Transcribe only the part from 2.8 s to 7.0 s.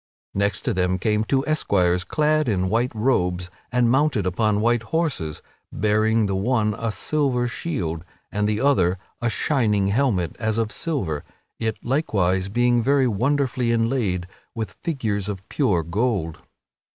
robes and mounted upon white horses, bearing the one a